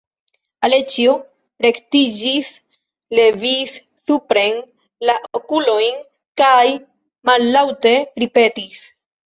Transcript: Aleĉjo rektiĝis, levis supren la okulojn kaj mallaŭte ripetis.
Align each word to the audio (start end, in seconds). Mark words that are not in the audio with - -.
Aleĉjo 0.67 1.11
rektiĝis, 1.65 2.49
levis 3.19 3.77
supren 4.07 4.59
la 5.11 5.19
okulojn 5.43 6.03
kaj 6.45 6.67
mallaŭte 7.33 7.97
ripetis. 8.25 8.85